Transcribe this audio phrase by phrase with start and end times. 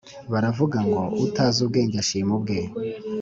[0.31, 2.59] baravuga ngo “utazi ubwenge ashima ubwe”.